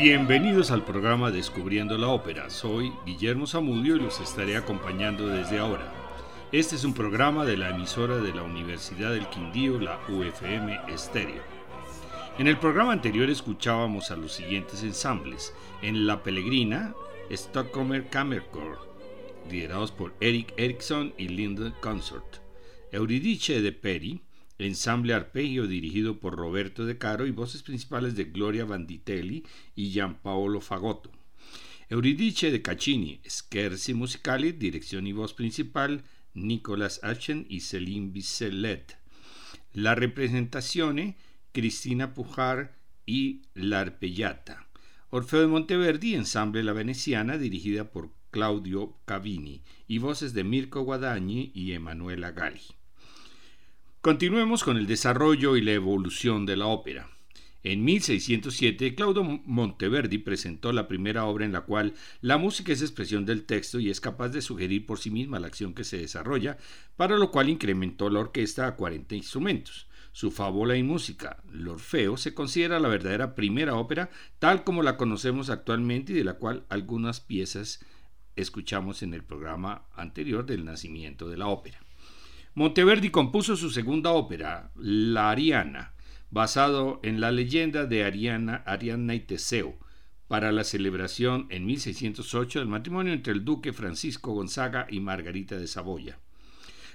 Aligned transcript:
Bienvenidos 0.00 0.70
al 0.70 0.84
programa 0.84 1.32
Descubriendo 1.32 1.98
la 1.98 2.06
Ópera. 2.06 2.50
Soy 2.50 2.92
Guillermo 3.04 3.48
Zamudio 3.48 3.96
y 3.96 3.98
los 3.98 4.20
estaré 4.20 4.56
acompañando 4.56 5.26
desde 5.26 5.58
ahora. 5.58 5.92
Este 6.52 6.76
es 6.76 6.84
un 6.84 6.94
programa 6.94 7.44
de 7.44 7.56
la 7.56 7.70
emisora 7.70 8.18
de 8.18 8.32
la 8.32 8.44
Universidad 8.44 9.10
del 9.10 9.28
Quindío, 9.28 9.80
la 9.80 9.98
UFM 10.08 10.82
Estéreo. 10.86 11.42
En 12.38 12.46
el 12.46 12.58
programa 12.58 12.92
anterior 12.92 13.28
escuchábamos 13.28 14.12
a 14.12 14.16
los 14.16 14.32
siguientes 14.32 14.84
ensambles. 14.84 15.52
En 15.82 16.06
La 16.06 16.22
Pelegrina, 16.22 16.94
Stockholmer 17.28 18.08
Kammerchor, 18.08 18.78
liderados 19.50 19.90
por 19.90 20.14
Eric 20.20 20.54
Eriksson 20.56 21.12
y 21.18 21.26
Linda 21.26 21.74
Consort. 21.80 22.36
Euridice 22.92 23.60
de 23.60 23.72
Peri, 23.72 24.22
ensamble 24.58 25.14
arpegio 25.14 25.66
dirigido 25.66 26.18
por 26.18 26.36
Roberto 26.36 26.84
De 26.84 26.98
Caro 26.98 27.26
y 27.26 27.30
voces 27.30 27.62
principales 27.62 28.16
de 28.16 28.24
Gloria 28.24 28.64
Vanditelli 28.64 29.44
y 29.74 29.90
Gianpaolo 29.90 30.60
Fagotto. 30.60 31.10
Euridice 31.88 32.50
de 32.50 32.60
Caccini, 32.60 33.20
Scherzi 33.26 33.94
Musicali, 33.94 34.52
dirección 34.52 35.06
y 35.06 35.12
voz 35.12 35.32
principal, 35.32 36.02
Nicolas 36.34 37.00
Achen 37.02 37.46
y 37.48 37.60
Céline 37.60 38.12
Bisselet. 38.12 38.98
La 39.72 39.94
representación, 39.94 41.14
Cristina 41.52 42.12
Pujar 42.12 42.76
y 43.06 43.42
L'Arpellata. 43.54 44.66
Orfeo 45.10 45.40
de 45.40 45.46
Monteverdi, 45.46 46.14
ensamble 46.14 46.62
La 46.62 46.74
Veneciana, 46.74 47.38
dirigida 47.38 47.90
por 47.90 48.10
Claudio 48.30 48.98
Cavini, 49.06 49.62
y 49.86 49.98
voces 49.98 50.34
de 50.34 50.44
Mirko 50.44 50.82
Guadagni 50.82 51.50
y 51.54 51.72
Emanuela 51.72 52.32
Gali. 52.32 52.77
Continuemos 54.00 54.62
con 54.62 54.76
el 54.76 54.86
desarrollo 54.86 55.56
y 55.56 55.60
la 55.60 55.72
evolución 55.72 56.46
de 56.46 56.56
la 56.56 56.66
ópera. 56.66 57.10
En 57.64 57.84
1607, 57.84 58.94
Claudio 58.94 59.24
Monteverdi 59.24 60.18
presentó 60.18 60.70
la 60.70 60.86
primera 60.86 61.24
obra 61.24 61.44
en 61.44 61.50
la 61.50 61.62
cual 61.62 61.94
la 62.20 62.38
música 62.38 62.72
es 62.72 62.80
expresión 62.80 63.26
del 63.26 63.44
texto 63.44 63.80
y 63.80 63.90
es 63.90 64.00
capaz 64.00 64.28
de 64.28 64.40
sugerir 64.40 64.86
por 64.86 65.00
sí 65.00 65.10
misma 65.10 65.40
la 65.40 65.48
acción 65.48 65.74
que 65.74 65.82
se 65.82 65.98
desarrolla, 65.98 66.58
para 66.94 67.18
lo 67.18 67.32
cual 67.32 67.48
incrementó 67.48 68.08
la 68.08 68.20
orquesta 68.20 68.68
a 68.68 68.76
40 68.76 69.16
instrumentos. 69.16 69.88
Su 70.12 70.30
fábula 70.30 70.76
y 70.76 70.84
música, 70.84 71.42
L'Orfeo, 71.50 72.16
se 72.16 72.34
considera 72.34 72.78
la 72.78 72.88
verdadera 72.88 73.34
primera 73.34 73.74
ópera 73.74 74.10
tal 74.38 74.62
como 74.62 74.84
la 74.84 74.96
conocemos 74.96 75.50
actualmente 75.50 76.12
y 76.12 76.16
de 76.16 76.24
la 76.24 76.34
cual 76.34 76.64
algunas 76.68 77.18
piezas 77.18 77.84
escuchamos 78.36 79.02
en 79.02 79.12
el 79.12 79.24
programa 79.24 79.88
anterior 79.96 80.46
del 80.46 80.64
nacimiento 80.64 81.28
de 81.28 81.36
la 81.36 81.48
ópera. 81.48 81.80
Monteverdi 82.58 83.10
compuso 83.10 83.54
su 83.54 83.70
segunda 83.70 84.10
ópera, 84.10 84.72
La 84.74 85.30
Ariana, 85.30 85.92
basado 86.32 86.98
en 87.04 87.20
la 87.20 87.30
leyenda 87.30 87.86
de 87.86 88.02
Ariana, 88.02 88.64
Ariana 88.66 89.14
y 89.14 89.20
Teseo, 89.20 89.78
para 90.26 90.50
la 90.50 90.64
celebración 90.64 91.46
en 91.50 91.66
1608 91.66 92.58
del 92.58 92.66
matrimonio 92.66 93.12
entre 93.12 93.32
el 93.32 93.44
duque 93.44 93.72
Francisco 93.72 94.32
Gonzaga 94.32 94.88
y 94.90 94.98
Margarita 94.98 95.56
de 95.56 95.68
Saboya. 95.68 96.18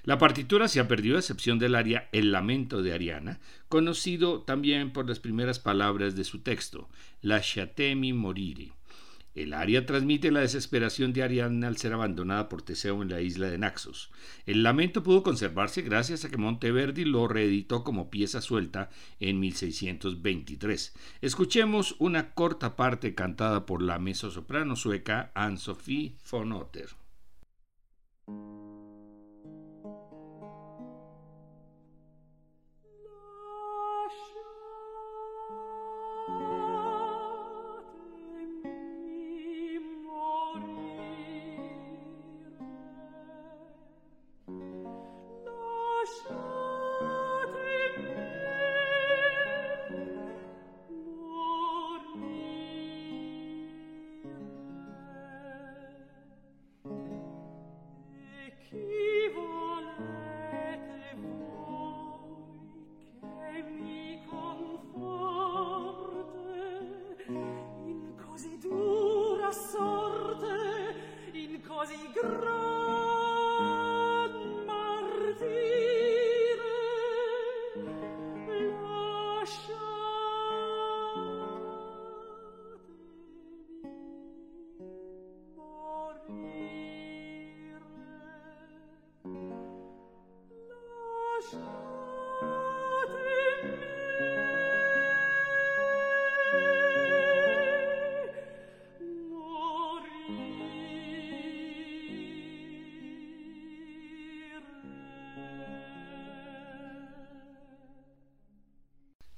La 0.03 0.17
partitura 0.17 0.67
se 0.67 0.81
ha 0.81 0.89
perdido 0.89 1.15
a 1.15 1.19
excepción 1.19 1.59
del 1.59 1.75
aria 1.75 2.09
El 2.11 2.33
lamento 2.33 2.81
de 2.81 2.91
Ariana, 2.91 3.39
conocido 3.69 4.41
también 4.41 4.91
por 4.91 5.07
las 5.07 5.21
primeras 5.21 5.59
palabras 5.59 6.17
de 6.17 6.25
su 6.25 6.39
texto, 6.39 6.89
Lasciatemi 7.21 8.11
morire. 8.11 8.73
El 9.35 9.53
aria 9.53 9.85
transmite 9.85 10.31
la 10.31 10.41
desesperación 10.41 11.11
de 11.11 11.23
Ariadna 11.23 11.67
al 11.67 11.77
ser 11.77 11.93
abandonada 11.93 12.49
por 12.49 12.61
Teseo 12.61 13.01
en 13.01 13.09
la 13.09 13.21
isla 13.21 13.47
de 13.47 13.57
Naxos. 13.57 14.11
El 14.45 14.61
lamento 14.61 15.01
pudo 15.01 15.23
conservarse 15.23 15.81
gracias 15.81 16.23
a 16.23 16.29
que 16.29 16.37
Monteverdi 16.37 17.03
lo 17.03 17.27
reeditó 17.27 17.83
como 17.83 18.11
pieza 18.11 18.41
suelta 18.41 18.89
en 19.19 19.39
1623. 19.39 20.93
Escuchemos 21.21 21.95
una 21.97 22.33
corta 22.33 22.75
parte 22.75 23.15
cantada 23.15 23.65
por 23.65 23.81
la 23.81 23.97
mezzosoprano 23.97 24.75
sueca 24.75 25.31
Anne-Sophie 25.33 26.15
von 26.29 26.51
Otter. 26.51 26.89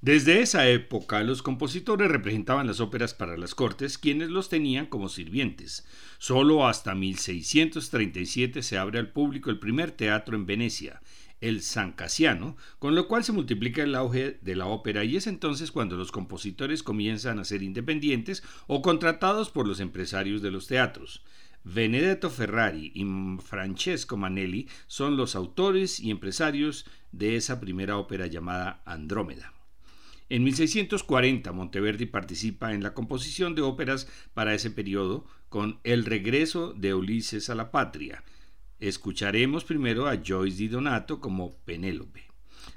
Desde 0.06 0.40
esa 0.40 0.68
época, 0.68 1.20
los 1.24 1.42
compositores 1.42 2.08
representaban 2.08 2.68
las 2.68 2.78
óperas 2.78 3.12
para 3.12 3.36
las 3.36 3.56
cortes, 3.56 3.98
quienes 3.98 4.30
los 4.30 4.48
tenían 4.48 4.86
como 4.86 5.08
sirvientes. 5.08 5.84
Solo 6.18 6.68
hasta 6.68 6.94
1637 6.94 8.62
se 8.62 8.78
abre 8.78 9.00
al 9.00 9.10
público 9.10 9.50
el 9.50 9.58
primer 9.58 9.90
teatro 9.90 10.36
en 10.36 10.46
Venecia, 10.46 11.02
el 11.40 11.60
San 11.60 11.90
Casiano, 11.90 12.56
con 12.78 12.94
lo 12.94 13.08
cual 13.08 13.24
se 13.24 13.32
multiplica 13.32 13.82
el 13.82 13.96
auge 13.96 14.38
de 14.42 14.54
la 14.54 14.66
ópera 14.66 15.02
y 15.02 15.16
es 15.16 15.26
entonces 15.26 15.72
cuando 15.72 15.96
los 15.96 16.12
compositores 16.12 16.84
comienzan 16.84 17.40
a 17.40 17.44
ser 17.44 17.64
independientes 17.64 18.44
o 18.68 18.82
contratados 18.82 19.50
por 19.50 19.66
los 19.66 19.80
empresarios 19.80 20.40
de 20.40 20.52
los 20.52 20.68
teatros. 20.68 21.24
Benedetto 21.64 22.30
Ferrari 22.30 22.92
y 22.94 23.04
Francesco 23.42 24.16
Manelli 24.16 24.68
son 24.86 25.16
los 25.16 25.34
autores 25.34 25.98
y 25.98 26.12
empresarios 26.12 26.86
de 27.10 27.34
esa 27.34 27.58
primera 27.58 27.96
ópera 27.96 28.28
llamada 28.28 28.82
Andrómeda. 28.86 29.55
En 30.28 30.42
1640 30.42 31.52
Monteverdi 31.52 32.06
participa 32.06 32.74
en 32.74 32.82
la 32.82 32.94
composición 32.94 33.54
de 33.54 33.62
óperas 33.62 34.08
para 34.34 34.54
ese 34.54 34.72
periodo 34.72 35.24
con 35.48 35.78
El 35.84 36.04
regreso 36.04 36.72
de 36.72 36.94
Ulises 36.94 37.48
a 37.48 37.54
la 37.54 37.70
patria. 37.70 38.24
Escucharemos 38.80 39.62
primero 39.64 40.08
a 40.08 40.20
Joyce 40.24 40.58
Di 40.58 40.68
Donato 40.68 41.20
como 41.20 41.56
Penélope. 41.64 42.24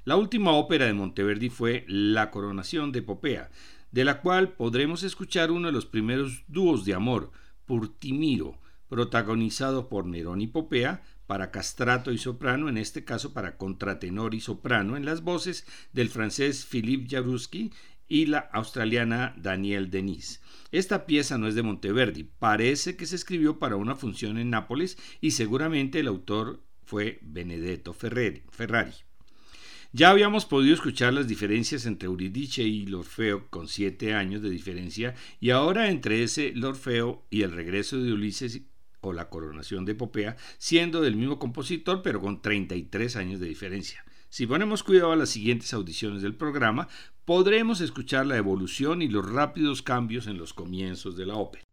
La 0.05 0.15
última 0.15 0.51
ópera 0.51 0.85
de 0.85 0.93
Monteverdi 0.93 1.49
fue 1.49 1.85
La 1.87 2.29
coronación 2.29 2.91
de 2.91 3.01
Popea, 3.01 3.49
de 3.91 4.05
la 4.05 4.21
cual 4.21 4.53
podremos 4.53 5.01
escuchar 5.01 5.49
uno 5.49 5.69
de 5.69 5.73
los 5.73 5.87
primeros 5.87 6.43
dúos 6.47 6.85
de 6.85 6.93
amor, 6.93 7.31
Purtimiro, 7.65 8.59
protagonizado 8.89 9.89
por 9.89 10.05
Nerón 10.05 10.41
y 10.41 10.47
Popea, 10.47 11.01
para 11.29 11.51
castrato 11.51 12.11
y 12.11 12.17
soprano, 12.17 12.69
en 12.69 12.79
este 12.79 13.05
caso 13.05 13.33
para 13.35 13.55
contratenor 13.55 14.33
y 14.33 14.39
soprano, 14.39 14.97
en 14.97 15.05
las 15.05 15.21
voces 15.21 15.63
del 15.93 16.09
francés 16.09 16.65
Philippe 16.65 17.07
Jaruski 17.07 17.71
y 18.07 18.25
la 18.25 18.39
australiana 18.39 19.35
Danielle 19.37 19.91
Denis. 19.91 20.41
Esta 20.71 21.05
pieza 21.05 21.37
no 21.37 21.47
es 21.47 21.53
de 21.53 21.61
Monteverdi, 21.61 22.23
parece 22.23 22.95
que 22.95 23.05
se 23.05 23.15
escribió 23.15 23.59
para 23.59 23.75
una 23.75 23.95
función 23.95 24.39
en 24.39 24.49
Nápoles 24.49 24.97
y 25.21 25.29
seguramente 25.29 25.99
el 25.99 26.07
autor 26.07 26.63
fue 26.83 27.19
Benedetto 27.21 27.93
Ferrari. 27.93 28.41
Ya 29.91 30.09
habíamos 30.09 30.47
podido 30.47 30.73
escuchar 30.73 31.13
las 31.13 31.27
diferencias 31.27 31.85
entre 31.85 32.07
Euridice 32.07 32.63
y 32.63 32.87
L'Orfeo 32.87 33.51
con 33.51 33.67
siete 33.67 34.15
años 34.15 34.41
de 34.41 34.49
diferencia 34.49 35.13
y 35.39 35.51
ahora 35.51 35.91
entre 35.91 36.23
ese 36.23 36.53
L'Orfeo 36.55 37.27
y 37.29 37.43
el 37.43 37.51
regreso 37.51 38.01
de 38.01 38.13
Ulises 38.13 38.63
o 39.01 39.13
La 39.13 39.29
coronación 39.29 39.85
de 39.85 39.95
Popea, 39.95 40.37
siendo 40.57 41.01
del 41.01 41.15
mismo 41.15 41.39
compositor 41.39 42.01
pero 42.01 42.21
con 42.21 42.41
33 42.41 43.15
años 43.15 43.39
de 43.39 43.47
diferencia. 43.47 44.03
Si 44.29 44.45
ponemos 44.45 44.83
cuidado 44.83 45.11
a 45.11 45.15
las 45.15 45.29
siguientes 45.29 45.73
audiciones 45.73 46.21
del 46.21 46.35
programa, 46.35 46.87
podremos 47.25 47.81
escuchar 47.81 48.27
la 48.27 48.37
evolución 48.37 49.01
y 49.01 49.07
los 49.07 49.29
rápidos 49.29 49.81
cambios 49.81 50.27
en 50.27 50.37
los 50.37 50.53
comienzos 50.53 51.15
de 51.15 51.25
la 51.25 51.35
ópera. 51.35 51.68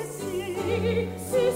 see. 0.00 1.51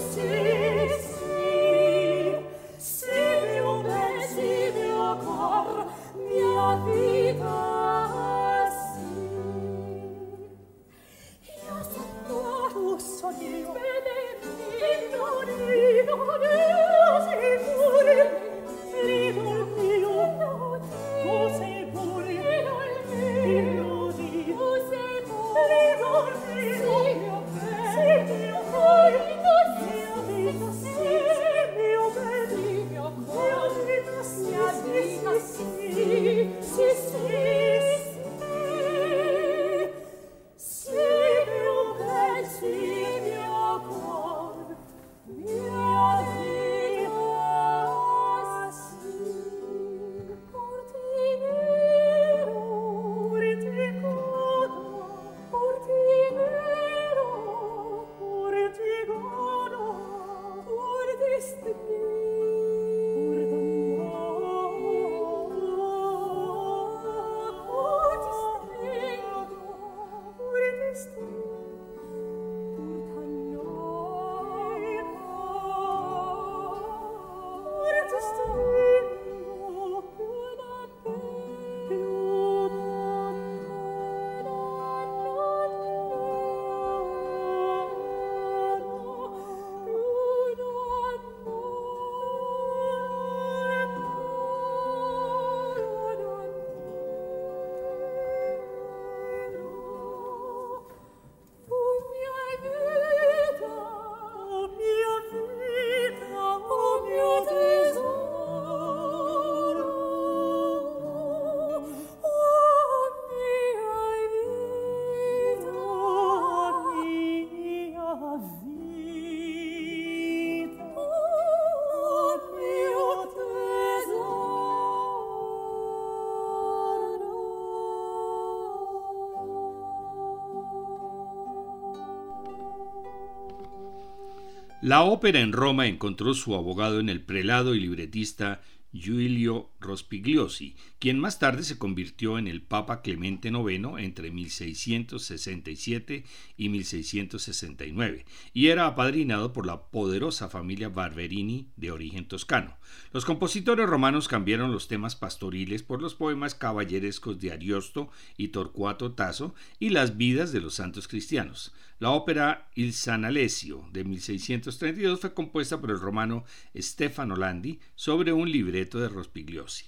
La 134.87 135.03
ópera 135.03 135.41
en 135.41 135.51
Roma 135.51 135.87
encontró 135.87 136.33
su 136.33 136.55
abogado 136.55 137.01
en 137.01 137.09
el 137.09 137.19
prelado 137.19 137.75
y 137.75 137.81
libretista 137.81 138.61
Giulio 138.93 139.69
Rospigliosi, 139.79 140.75
quien 140.99 141.19
más 141.19 141.39
tarde 141.39 141.63
se 141.63 141.77
convirtió 141.77 142.39
en 142.39 142.47
el 142.47 142.61
Papa 142.61 143.01
Clemente 143.01 143.49
IX 143.49 143.99
entre 143.99 144.31
1667 144.31 146.23
y 146.57 146.69
1669, 146.69 148.25
y 148.53 148.67
era 148.67 148.87
apadrinado 148.87 149.53
por 149.53 149.65
la 149.65 149.83
poderosa 149.89 150.49
familia 150.49 150.89
Barberini 150.89 151.69
de 151.75 151.91
origen 151.91 152.27
toscano. 152.27 152.77
Los 153.11 153.25
compositores 153.25 153.87
romanos 153.87 154.27
cambiaron 154.27 154.71
los 154.71 154.87
temas 154.87 155.15
pastoriles 155.15 155.83
por 155.83 156.01
los 156.01 156.15
poemas 156.15 156.55
caballerescos 156.55 157.39
de 157.39 157.51
Ariosto 157.51 158.09
y 158.37 158.49
Torcuato 158.49 159.13
Tasso 159.13 159.53
y 159.79 159.89
las 159.89 160.17
vidas 160.17 160.51
de 160.51 160.61
los 160.61 160.75
santos 160.75 161.07
cristianos. 161.07 161.73
La 161.99 162.11
ópera 162.11 162.69
Il 162.75 162.93
Sanalesio 162.93 163.89
de 163.91 164.03
1632 164.03 165.19
fue 165.19 165.33
compuesta 165.33 165.81
por 165.81 165.89
el 165.89 165.99
romano 165.99 166.43
Stefano 166.75 167.35
Landi 167.35 167.79
sobre 167.95 168.33
un 168.33 168.51
de 168.85 169.09
Rospigliosi. 169.09 169.85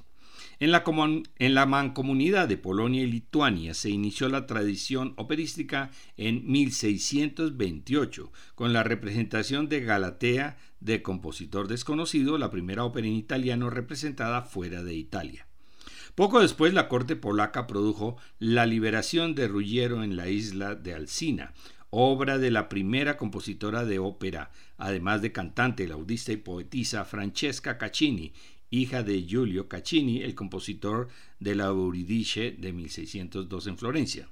En 0.59 0.71
la, 0.71 0.83
en 1.37 1.53
la, 1.53 1.65
mancomunidad 1.65 2.47
de 2.47 2.57
Polonia 2.57 3.03
y 3.03 3.07
Lituania 3.07 3.73
se 3.73 3.89
inició 3.89 4.27
la 4.27 4.45
tradición 4.45 5.13
operística 5.15 5.91
en 6.17 6.49
1628 6.51 8.31
con 8.55 8.73
la 8.73 8.83
representación 8.83 9.69
de 9.69 9.81
Galatea 9.81 10.57
de 10.79 11.01
compositor 11.01 11.67
desconocido, 11.67 12.37
la 12.37 12.51
primera 12.51 12.83
ópera 12.83 13.07
en 13.07 13.13
italiano 13.13 13.69
representada 13.69 14.41
fuera 14.41 14.83
de 14.83 14.95
Italia. 14.95 15.47
Poco 16.15 16.41
después 16.41 16.73
la 16.73 16.89
corte 16.89 17.15
polaca 17.15 17.65
produjo 17.67 18.17
La 18.39 18.65
liberación 18.65 19.35
de 19.35 19.47
Ruggiero 19.47 20.03
en 20.03 20.17
la 20.17 20.27
isla 20.27 20.75
de 20.75 20.93
Alcina, 20.93 21.53
obra 21.89 22.37
de 22.37 22.51
la 22.51 22.69
primera 22.69 23.17
compositora 23.17 23.85
de 23.85 23.99
ópera, 23.99 24.51
además 24.77 25.21
de 25.21 25.31
cantante, 25.31 25.87
laudista 25.87 26.31
y 26.31 26.37
poetisa 26.37 27.05
Francesca 27.05 27.77
Caccini, 27.77 28.33
hija 28.69 29.03
de 29.03 29.23
Giulio 29.23 29.67
Caccini, 29.67 30.21
el 30.21 30.35
compositor 30.35 31.07
de 31.39 31.55
la 31.55 31.65
Euridice 31.65 32.51
de 32.51 32.73
1602 32.73 33.67
en 33.67 33.77
Florencia. 33.77 34.29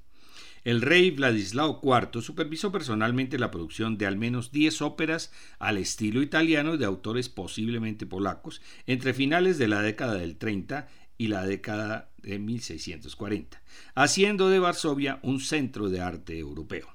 El 0.64 0.82
rey 0.82 1.10
Vladislao 1.10 1.80
IV 1.82 2.20
supervisó 2.20 2.72
personalmente 2.72 3.38
la 3.38 3.50
producción 3.50 3.96
de 3.96 4.06
al 4.06 4.16
menos 4.16 4.50
10 4.50 4.82
óperas 4.82 5.32
al 5.58 5.78
estilo 5.78 6.20
italiano 6.20 6.76
de 6.76 6.84
autores 6.84 7.28
posiblemente 7.28 8.06
polacos 8.06 8.60
entre 8.86 9.14
finales 9.14 9.58
de 9.58 9.68
la 9.68 9.82
década 9.82 10.14
del 10.14 10.36
30 10.36 10.88
y 11.16 11.28
la 11.28 11.46
década 11.46 12.10
de 12.18 12.38
1640, 12.38 13.62
haciendo 13.94 14.48
de 14.48 14.58
Varsovia 14.58 15.20
un 15.22 15.40
centro 15.40 15.88
de 15.90 16.00
arte 16.00 16.38
europeo. 16.38 16.88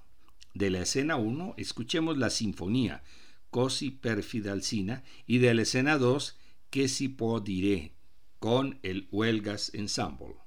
De 0.53 0.69
la 0.69 0.81
escena 0.81 1.15
1 1.15 1.55
escuchemos 1.57 2.17
la 2.17 2.29
sinfonía 2.29 3.01
Cosi 3.49 3.91
perfida 3.91 4.51
Alcina 4.51 5.03
y 5.25 5.39
de 5.39 5.53
la 5.53 5.63
escena 5.63 5.97
2 5.97 6.37
Que 6.73 6.87
si 6.87 7.07
dire 7.39 7.93
con 8.39 8.79
el 8.81 9.07
Huelgas 9.11 9.69
Ensemble. 9.75 10.42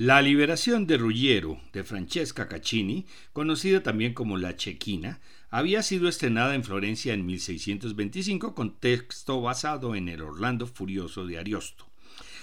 La 0.00 0.22
liberación 0.22 0.86
de 0.86 0.96
Ruggiero 0.96 1.60
de 1.72 1.82
Francesca 1.82 2.46
Caccini, 2.46 3.04
conocida 3.32 3.82
también 3.82 4.14
como 4.14 4.36
La 4.36 4.56
Chequina, 4.56 5.18
había 5.50 5.82
sido 5.82 6.08
estrenada 6.08 6.54
en 6.54 6.62
Florencia 6.62 7.14
en 7.14 7.26
1625 7.26 8.54
con 8.54 8.76
texto 8.76 9.40
basado 9.40 9.96
en 9.96 10.08
el 10.08 10.22
Orlando 10.22 10.68
Furioso 10.68 11.26
de 11.26 11.38
Ariosto. 11.38 11.88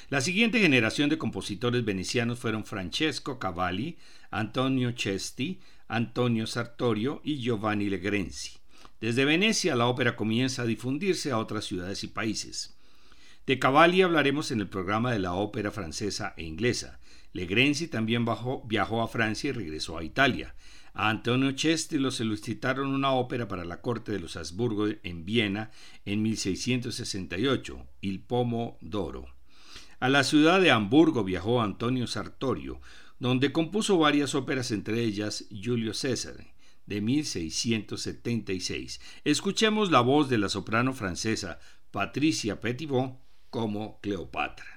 La 0.10 0.20
siguiente 0.20 0.60
generación 0.60 1.10
de 1.10 1.18
compositores 1.18 1.86
venecianos 1.86 2.39
fueron 2.39 2.65
Francesco 2.65 3.39
Cavalli, 3.39 3.98
Antonio 4.32 4.94
Cesti, 4.94 5.62
Antonio 5.88 6.48
Sartorio 6.48 7.22
y 7.24 7.38
Giovanni 7.38 7.89
Legrenzi. 7.89 8.58
Desde 9.00 9.24
Venecia 9.24 9.78
la 9.78 9.88
ópera 9.88 10.18
comienza 10.18 10.63
a 10.63 10.65
difundirse 10.65 11.32
a 11.32 11.38
otras 11.38 11.63
ciudades 11.63 12.04
y 12.04 12.08
países. 12.08 12.76
De 13.46 13.60
Cavalli 13.60 14.02
hablaremos 14.02 14.52
en 14.52 14.60
el 14.60 14.68
programa 14.68 15.13
de 15.13 15.20
la 15.20 15.36
ópera 15.36 15.72
francesa 15.72 16.34
e 16.36 16.44
inglesa, 16.44 17.00
Legrenzi 17.36 17.88
también 17.89 18.26
viajó 18.63 19.02
a 19.02 19.10
Francia 19.10 19.50
y 19.50 19.52
regresó 19.52 19.98
a 19.98 20.06
Italia. 20.06 20.56
A 20.93 21.10
Antonio 21.10 21.54
Cesti 21.58 21.98
lo 21.98 22.10
solicitaron 22.10 22.88
una 22.88 23.12
ópera 23.12 23.50
para 23.50 23.65
la 23.65 23.82
corte 23.82 24.13
de 24.13 24.21
los 24.21 24.38
Habsburgo 24.38 24.88
en 25.04 25.26
Viena 25.26 25.69
en 26.06 26.21
1668, 26.21 27.88
Il 28.00 28.21
Pomo 28.21 28.78
d'Oro. 28.80 29.28
A 30.00 30.08
la 30.08 30.24
ciudad 30.24 30.62
de 30.62 30.71
Hamburgo 30.71 31.26
viajó 31.26 31.62
Antonio 31.62 32.08
Sartorio, 32.08 32.80
donde 33.19 33.52
compuso 33.52 33.98
varias 33.98 34.34
óperas, 34.34 34.71
entre 34.71 35.04
ellas 35.04 35.43
Julio 35.52 35.93
César, 35.93 36.38
de 36.86 37.02
1676. 37.02 39.02
Escuchemos 39.26 39.91
la 39.91 40.00
voz 40.00 40.30
de 40.30 40.38
la 40.38 40.48
soprano 40.48 40.93
francesa 40.93 41.60
Patricia 41.91 42.62
Petitbon 42.62 43.19
como 43.50 44.00
Cleopatra. 44.00 44.75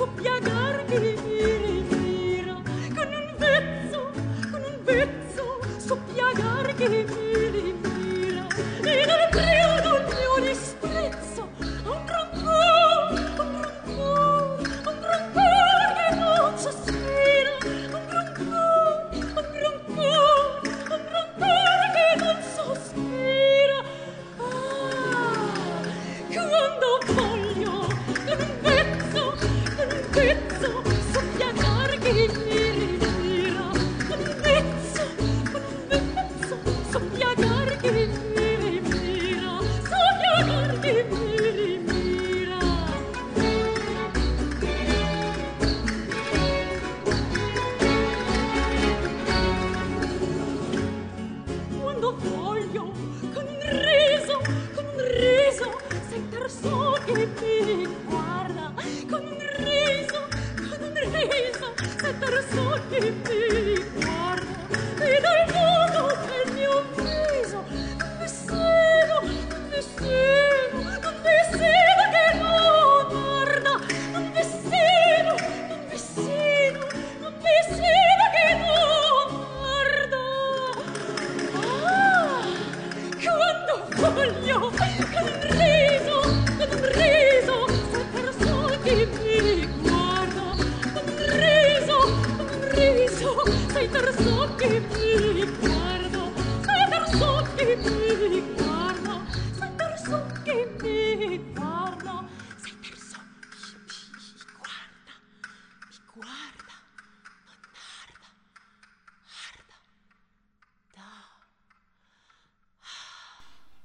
σου 0.00 0.08
πια 0.16 0.40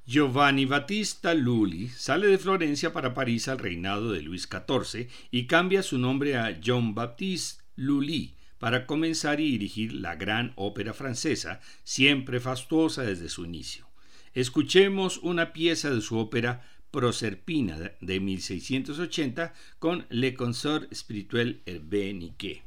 Giovanni 0.08 0.66
Battista 0.66 1.34
Lully 1.34 1.90
sale 1.90 2.28
de 2.28 2.38
Florencia 2.38 2.94
para 2.94 3.16
París 3.16 3.48
al 3.48 3.58
reinado 3.58 4.12
de 4.12 4.22
Luis 4.22 4.48
XIV 4.48 5.08
y 5.32 5.48
cambia 5.48 5.82
su 5.82 5.98
nombre 5.98 6.38
a 6.38 6.60
Jean-Baptiste 6.60 7.64
Lully 7.76 8.36
para 8.60 8.86
comenzar 8.86 9.40
y 9.40 9.50
dirigir 9.50 9.94
la 9.94 10.16
gran 10.16 10.54
ópera 10.58 10.94
francesa, 10.94 11.60
siempre 11.84 12.40
fastuosa 12.40 13.02
desde 13.02 13.30
su 13.30 13.46
inicio. 13.46 13.88
Escuchemos 14.36 15.18
una 15.24 15.54
pieza 15.54 15.90
de 15.90 16.02
su 16.02 16.20
ópera 16.20 16.64
Proserpina 16.92 17.94
de 18.00 18.20
1680 18.20 19.54
con 19.80 20.06
Le 20.10 20.36
Consort 20.36 20.94
Spirituel 20.94 21.64
Hervé 21.66 22.14
Niquet. 22.14 22.62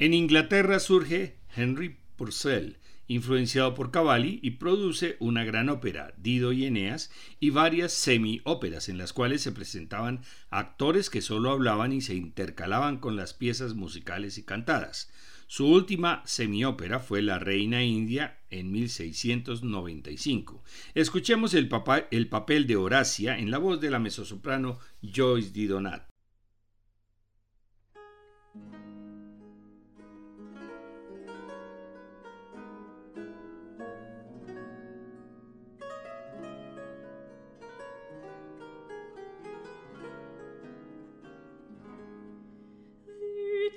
En 0.00 0.14
Inglaterra 0.14 0.78
surge 0.78 1.36
Henry 1.54 1.98
Purcell, 2.16 2.78
influenciado 3.06 3.74
por 3.74 3.90
Cavalli, 3.90 4.40
y 4.42 4.52
produce 4.52 5.16
una 5.20 5.44
gran 5.44 5.68
ópera, 5.68 6.14
Dido 6.16 6.52
y 6.52 6.64
Eneas, 6.64 7.10
y 7.38 7.50
varias 7.50 7.92
semi-óperas 7.92 8.88
en 8.88 8.96
las 8.96 9.12
cuales 9.12 9.42
se 9.42 9.52
presentaban 9.52 10.22
actores 10.48 11.10
que 11.10 11.20
solo 11.20 11.50
hablaban 11.50 11.92
y 11.92 12.00
se 12.00 12.14
intercalaban 12.14 12.96
con 12.96 13.14
las 13.14 13.34
piezas 13.34 13.74
musicales 13.74 14.38
y 14.38 14.42
cantadas. 14.42 15.12
Su 15.48 15.66
última 15.66 16.22
semiópera 16.24 17.00
fue 17.00 17.20
La 17.20 17.38
Reina 17.38 17.84
India 17.84 18.38
en 18.48 18.72
1695. 18.72 20.64
Escuchemos 20.94 21.52
el, 21.52 21.68
el 22.10 22.28
papel 22.28 22.66
de 22.66 22.76
Horacia 22.76 23.38
en 23.38 23.50
la 23.50 23.58
voz 23.58 23.82
de 23.82 23.90
la 23.90 23.98
mezzosoprano 23.98 24.78
Joyce 25.02 25.50
Didonat. 25.50 26.09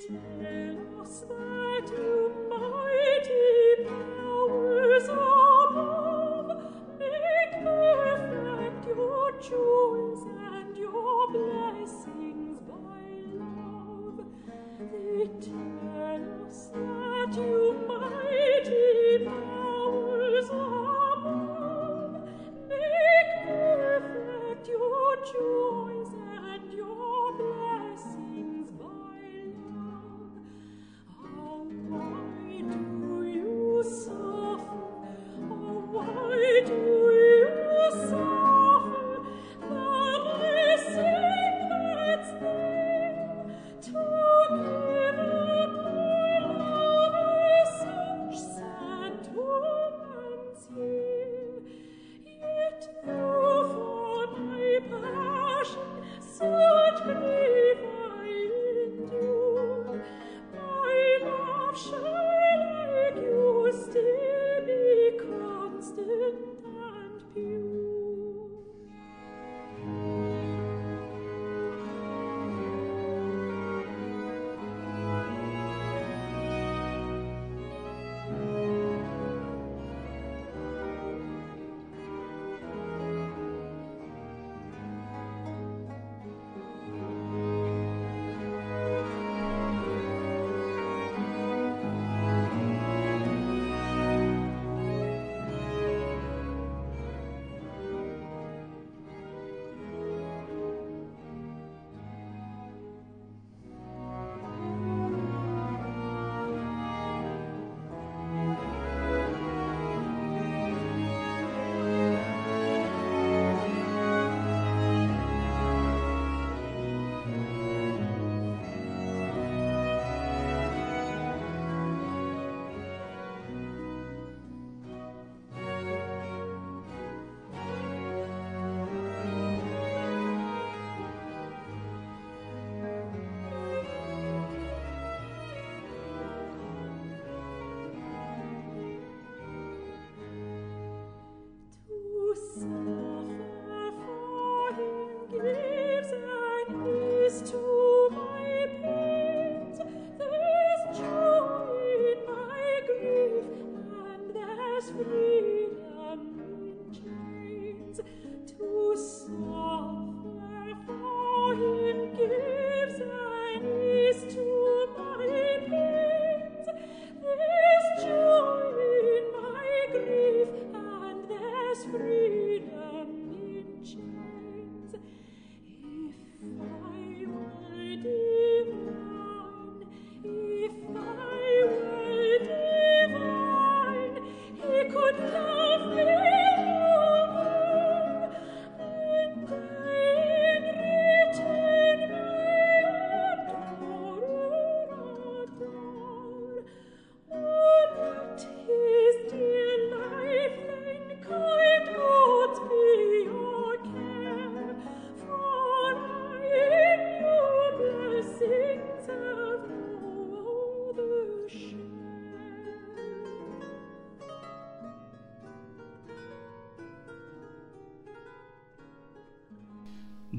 Thank 0.05 0.51
you. 0.51 0.62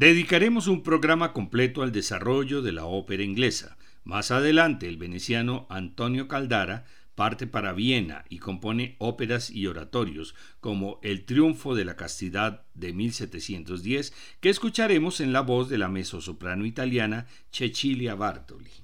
Dedicaremos 0.05 0.67
un 0.67 0.83
programa 0.83 1.33
completo 1.33 1.83
al 1.83 1.91
desarrollo 1.91 2.61
de 2.61 2.73
la 2.73 2.85
ópera 2.85 3.23
inglesa. 3.23 3.79
Más 4.05 4.31
adelante, 4.31 4.87
el 4.87 4.99
veneciano 4.99 5.67
Antonio 5.71 6.29
Caldara 6.29 6.85
parte 7.15 7.47
para 7.47 7.73
Viena 7.73 8.27
y 8.29 8.37
compone 8.37 8.97
óperas 8.99 9.49
y 9.49 9.67
oratorios 9.67 10.35
como 10.61 11.01
El 11.03 11.25
triunfo 11.25 11.75
de 11.75 11.87
la 11.87 11.97
castidad 11.97 12.67
de 12.75 12.93
1710, 12.93 14.13
que 14.41 14.51
escucharemos 14.51 15.21
en 15.21 15.33
la 15.33 15.41
voz 15.41 15.71
de 15.71 15.79
la 15.79 15.89
mezzosoprano 15.89 16.67
italiana 16.67 17.27
Cecilia 17.51 18.15
Bartoli. 18.15 18.84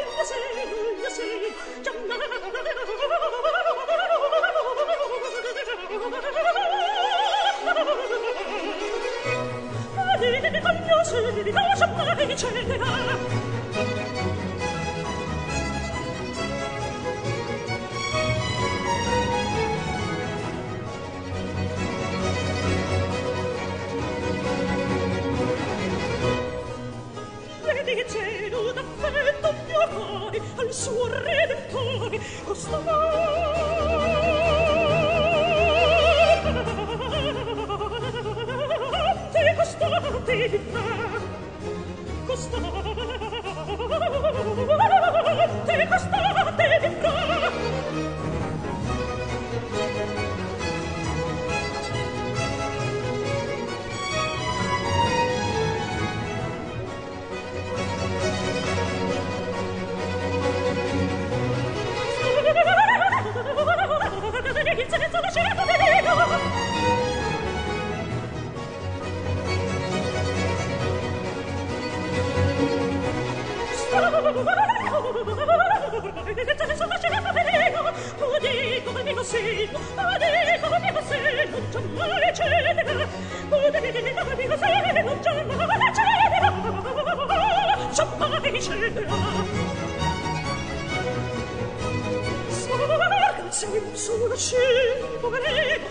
Solo 93.93 94.35
cibo 94.35 95.29
greco 95.29 95.90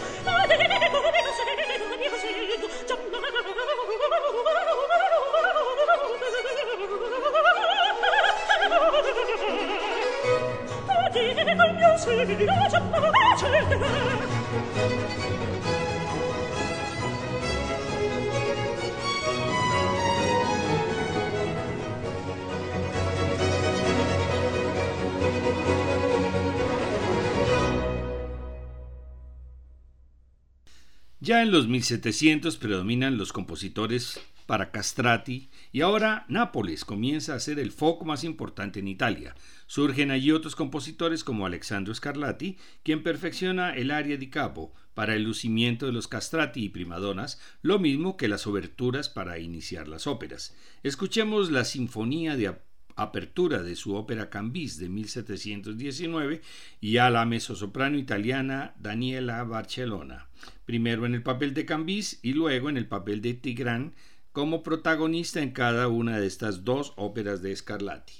los 31.50 31.68
1700 31.68 32.56
predominan 32.56 33.18
los 33.18 33.32
compositores 33.32 34.20
para 34.46 34.70
castrati 34.70 35.48
y 35.72 35.80
ahora 35.80 36.24
Nápoles 36.28 36.84
comienza 36.84 37.34
a 37.34 37.40
ser 37.40 37.58
el 37.58 37.70
foco 37.70 38.04
más 38.04 38.24
importante 38.24 38.80
en 38.80 38.88
Italia. 38.88 39.34
Surgen 39.66 40.10
allí 40.10 40.32
otros 40.32 40.56
compositores 40.56 41.22
como 41.22 41.46
Alexandro 41.46 41.94
Scarlatti, 41.94 42.56
quien 42.82 43.02
perfecciona 43.02 43.74
el 43.74 43.90
aria 43.90 44.16
di 44.16 44.28
capo 44.28 44.72
para 44.94 45.14
el 45.14 45.22
lucimiento 45.22 45.86
de 45.86 45.92
los 45.92 46.08
castrati 46.08 46.64
y 46.64 46.68
primadonas, 46.68 47.40
lo 47.62 47.78
mismo 47.78 48.16
que 48.16 48.28
las 48.28 48.46
oberturas 48.46 49.08
para 49.08 49.38
iniciar 49.38 49.86
las 49.86 50.06
óperas. 50.06 50.56
Escuchemos 50.82 51.50
la 51.50 51.64
sinfonía 51.64 52.36
de 52.36 52.56
apertura 52.96 53.62
de 53.62 53.76
su 53.76 53.94
ópera 53.94 54.30
Cambis 54.30 54.78
de 54.78 54.88
1719 54.88 56.42
y 56.80 56.96
a 56.98 57.08
la 57.10 57.24
mezzosoprano 57.24 57.96
italiana 57.96 58.74
Daniela 58.78 59.42
Barcellona, 59.44 60.28
primero 60.70 61.04
en 61.04 61.16
el 61.16 61.22
papel 61.24 61.52
de 61.52 61.66
Cambis 61.66 62.20
y 62.22 62.32
luego 62.32 62.70
en 62.70 62.76
el 62.76 62.86
papel 62.86 63.22
de 63.22 63.34
Tigran 63.34 63.92
como 64.30 64.62
protagonista 64.62 65.42
en 65.42 65.50
cada 65.50 65.88
una 65.88 66.20
de 66.20 66.28
estas 66.28 66.64
dos 66.64 66.92
óperas 66.94 67.42
de 67.42 67.56
Scarlatti. 67.56 68.12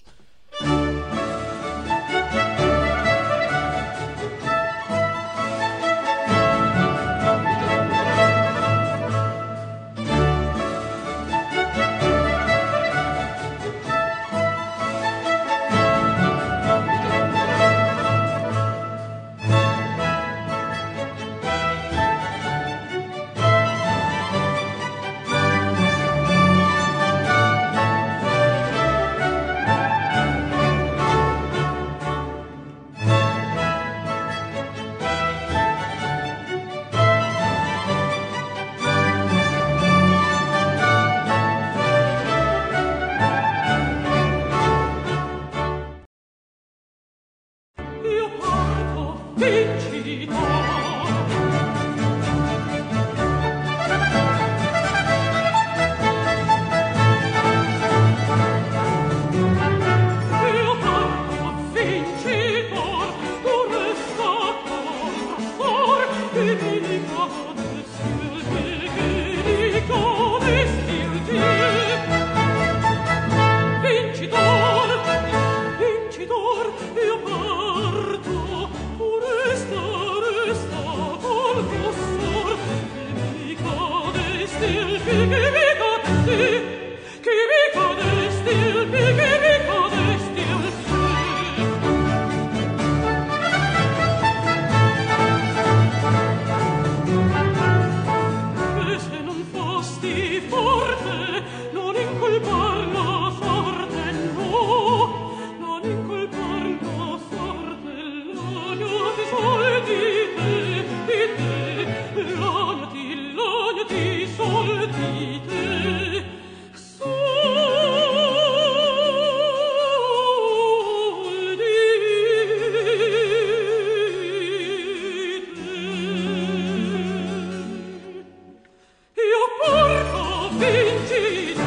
bin 130.60 131.59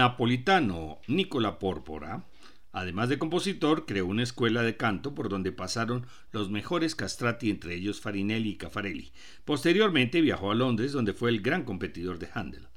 napolitano 0.00 0.98
Nicola 1.08 1.58
Pórpora, 1.58 2.24
además 2.72 3.10
de 3.10 3.18
compositor, 3.18 3.84
creó 3.84 4.06
una 4.06 4.22
escuela 4.22 4.62
de 4.62 4.78
canto 4.78 5.14
por 5.14 5.28
donde 5.28 5.52
pasaron 5.52 6.06
los 6.32 6.48
mejores 6.48 6.94
castrati, 6.94 7.50
entre 7.50 7.74
ellos 7.74 8.00
Farinelli 8.00 8.52
y 8.52 8.56
Caffarelli. 8.56 9.12
Posteriormente 9.44 10.22
viajó 10.22 10.52
a 10.52 10.54
Londres, 10.54 10.92
donde 10.92 11.12
fue 11.12 11.28
el 11.28 11.42
gran 11.42 11.64
competidor 11.64 12.18
de 12.18 12.30
Handel. 12.32 12.68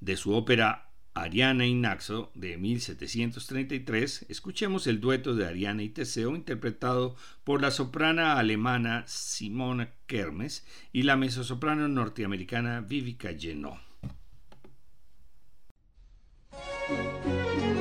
De 0.00 0.18
su 0.18 0.34
ópera 0.34 0.90
Ariana 1.14 1.64
y 1.64 1.72
Naxo 1.72 2.32
de 2.34 2.58
1733, 2.58 4.26
escuchemos 4.28 4.86
el 4.86 5.00
dueto 5.00 5.34
de 5.34 5.46
Ariana 5.46 5.82
y 5.82 5.88
Teseo 5.88 6.36
interpretado 6.36 7.16
por 7.44 7.62
la 7.62 7.70
soprana 7.70 8.38
alemana 8.38 9.04
Simona 9.06 9.94
Kermes 10.06 10.66
y 10.92 11.04
la 11.04 11.16
mezzosoprano 11.16 11.88
norteamericana 11.88 12.82
Vivica 12.82 13.30
Genot. 13.32 13.87
Música 16.88 17.77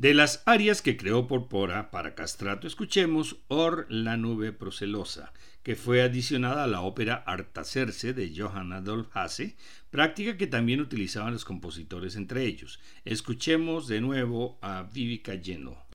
De 0.00 0.14
las 0.14 0.42
arias 0.46 0.80
que 0.80 0.96
creó 0.96 1.26
Porpora 1.26 1.90
para 1.90 2.14
castrato, 2.14 2.66
escuchemos 2.66 3.36
Or 3.48 3.84
la 3.90 4.16
nube 4.16 4.50
procelosa, 4.50 5.34
que 5.62 5.76
fue 5.76 6.00
adicionada 6.00 6.64
a 6.64 6.66
la 6.66 6.80
ópera 6.80 7.16
Artacerse 7.16 8.14
de 8.14 8.32
Johann 8.34 8.72
Adolf 8.72 9.14
Hasse, 9.14 9.58
práctica 9.90 10.38
que 10.38 10.46
también 10.46 10.80
utilizaban 10.80 11.34
los 11.34 11.44
compositores 11.44 12.16
entre 12.16 12.46
ellos. 12.46 12.80
Escuchemos 13.04 13.88
de 13.88 14.00
nuevo 14.00 14.58
a 14.62 14.84
Vivica 14.90 15.34
Lleno. 15.34 15.89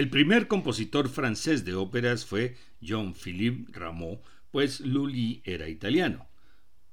El 0.00 0.08
primer 0.08 0.48
compositor 0.48 1.10
francés 1.10 1.66
de 1.66 1.74
óperas 1.74 2.24
fue 2.24 2.56
Jean-Philippe 2.80 3.78
Rameau, 3.78 4.22
pues 4.50 4.80
Lully 4.80 5.42
era 5.44 5.68
italiano. 5.68 6.30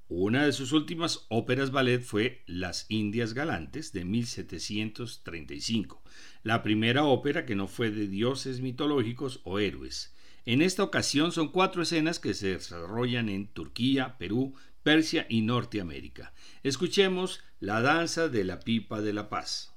Una 0.09 0.45
de 0.45 0.51
sus 0.51 0.73
últimas 0.73 1.25
óperas 1.29 1.71
ballet 1.71 2.01
fue 2.01 2.43
Las 2.47 2.85
Indias 2.89 3.33
Galantes 3.33 3.93
de 3.93 4.03
1735, 4.03 6.03
la 6.43 6.61
primera 6.63 7.05
ópera 7.05 7.45
que 7.45 7.55
no 7.55 7.69
fue 7.69 7.91
de 7.91 8.09
dioses 8.09 8.59
mitológicos 8.59 9.39
o 9.45 9.59
héroes. 9.59 10.13
En 10.43 10.61
esta 10.61 10.83
ocasión 10.83 11.31
son 11.31 11.53
cuatro 11.53 11.83
escenas 11.83 12.19
que 12.19 12.33
se 12.33 12.55
desarrollan 12.55 13.29
en 13.29 13.47
Turquía, 13.47 14.17
Perú, 14.17 14.53
Persia 14.83 15.25
y 15.29 15.43
Norteamérica. 15.43 16.33
Escuchemos 16.61 17.41
La 17.61 17.79
danza 17.79 18.27
de 18.27 18.43
la 18.43 18.59
pipa 18.59 18.99
de 18.99 19.13
la 19.13 19.29
paz. 19.29 19.76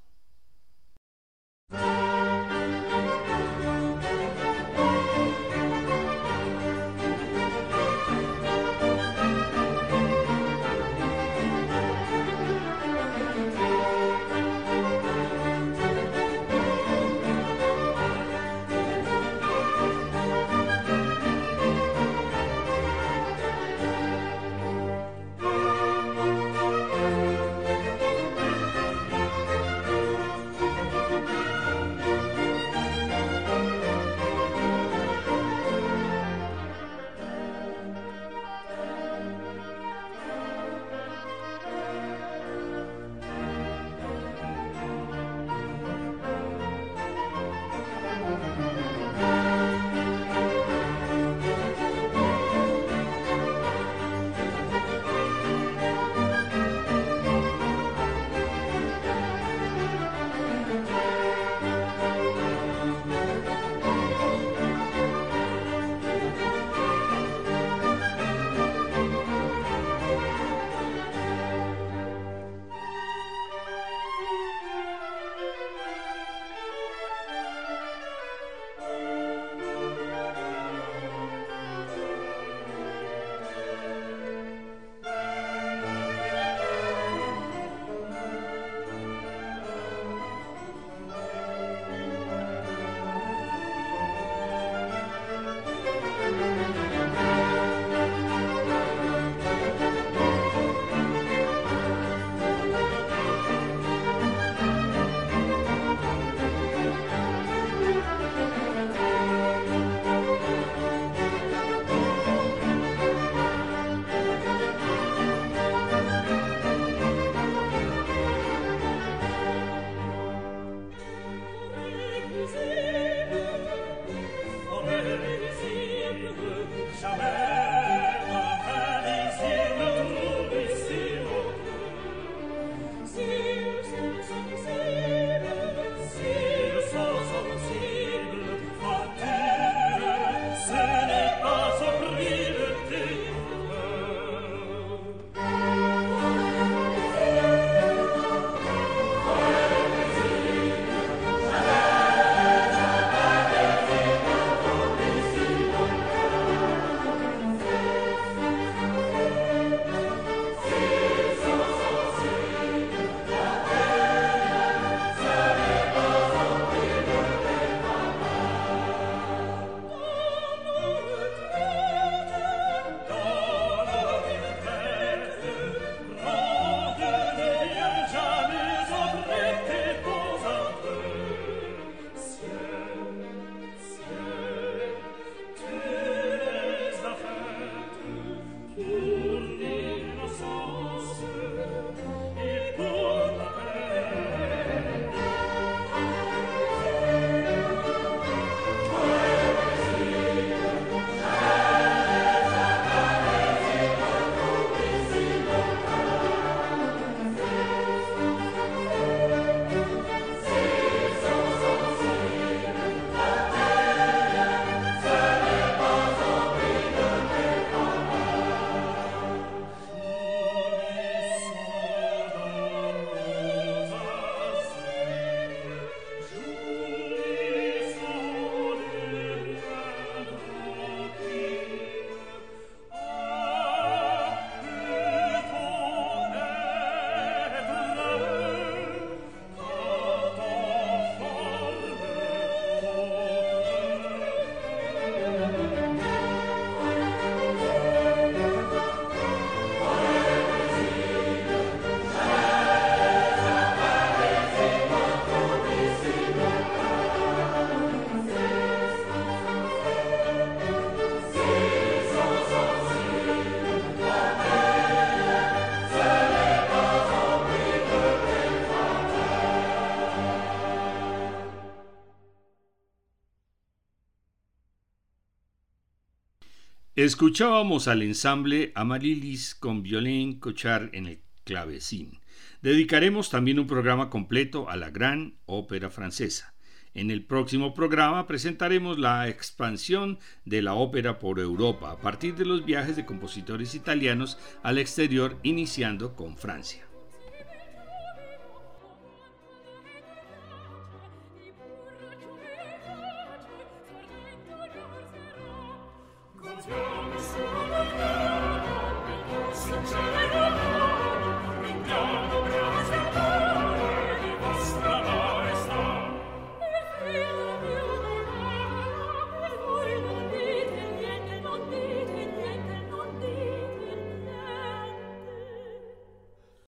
Escuchábamos 277.03 277.89
al 277.89 278.03
ensamble 278.03 278.73
Amarilis 278.75 279.55
con 279.55 279.83
violín 279.83 280.39
Cochard 280.39 280.91
en 280.95 281.07
el 281.07 281.23
clavecín. 281.45 282.21
Dedicaremos 282.61 283.31
también 283.31 283.59
un 283.59 283.67
programa 283.67 284.11
completo 284.11 284.69
a 284.69 284.77
la 284.77 284.91
gran 284.91 285.39
ópera 285.47 285.89
francesa. 285.89 286.53
En 286.93 287.11
el 287.11 287.25
próximo 287.25 287.73
programa 287.73 288.27
presentaremos 288.27 288.99
la 288.99 289.31
expansión 289.31 290.19
de 290.45 290.61
la 290.61 290.75
ópera 290.75 291.19
por 291.19 291.41
Europa 291.41 291.91
a 291.91 291.97
partir 291.97 292.35
de 292.35 292.45
los 292.45 292.67
viajes 292.67 292.97
de 292.97 293.07
compositores 293.07 293.75
italianos 293.75 294.37
al 294.63 294.77
exterior, 294.77 295.39
iniciando 295.43 296.15
con 296.15 296.37
Francia. 296.37 296.90